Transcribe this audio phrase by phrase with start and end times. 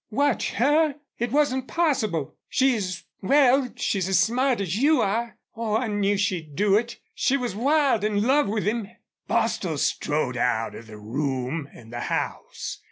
[0.09, 0.95] "Watch her?
[1.19, 2.33] It wasn't possible.
[2.49, 5.37] She's well, she's as smart as you are....
[5.55, 6.99] Oh, I knew she'd do it!
[7.13, 8.89] She was wild in love with him!"
[9.27, 12.79] Bostil strode out of the room and the house.